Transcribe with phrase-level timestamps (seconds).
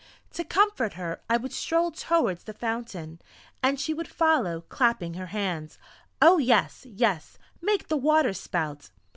[0.31, 3.19] To comfort her I would stroll towards the fountain,
[3.61, 5.77] and she would follow clapping her hands....
[6.19, 8.89] "Oh, yes yes, make the water spout."